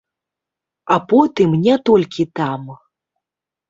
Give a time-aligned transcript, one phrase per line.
[0.95, 2.61] А потым не толькі там.